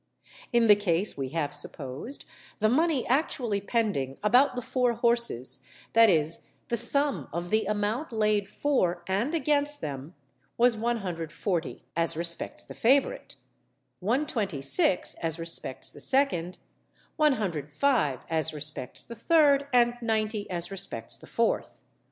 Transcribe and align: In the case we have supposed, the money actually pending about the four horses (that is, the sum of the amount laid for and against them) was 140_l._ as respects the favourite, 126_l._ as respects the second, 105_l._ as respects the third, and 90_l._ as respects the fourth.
In 0.51 0.65
the 0.65 0.75
case 0.75 1.15
we 1.15 1.29
have 1.29 1.53
supposed, 1.53 2.25
the 2.57 2.69
money 2.69 3.05
actually 3.05 3.61
pending 3.61 4.17
about 4.23 4.55
the 4.55 4.61
four 4.63 4.93
horses 4.93 5.63
(that 5.93 6.09
is, 6.09 6.47
the 6.69 6.75
sum 6.75 7.27
of 7.31 7.51
the 7.51 7.65
amount 7.67 8.11
laid 8.11 8.47
for 8.49 9.03
and 9.05 9.35
against 9.35 9.79
them) 9.79 10.15
was 10.57 10.75
140_l._ 10.75 11.81
as 11.95 12.17
respects 12.17 12.65
the 12.65 12.73
favourite, 12.73 13.35
126_l._ 14.01 15.15
as 15.21 15.37
respects 15.37 15.91
the 15.91 15.99
second, 16.01 16.57
105_l._ 17.19 18.21
as 18.27 18.53
respects 18.55 19.03
the 19.03 19.13
third, 19.15 19.67
and 19.71 19.93
90_l._ 19.99 20.47
as 20.49 20.71
respects 20.71 21.15
the 21.15 21.27
fourth. 21.27 21.77